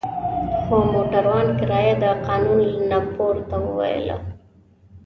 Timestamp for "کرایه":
1.59-1.95